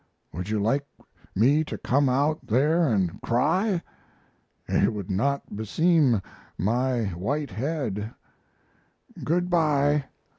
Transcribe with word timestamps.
Would 0.33 0.49
you 0.49 0.57
like 0.59 0.83
me 1.35 1.63
to 1.65 1.77
come 1.77 2.09
out 2.09 2.47
there 2.47 2.87
and 2.91 3.21
cry? 3.21 3.83
It 4.67 4.91
would 4.93 5.11
not 5.11 5.55
beseem 5.55 6.23
my 6.57 7.03
white 7.15 7.51
head. 7.51 8.11
Good 9.23 9.47
by. 9.51 10.05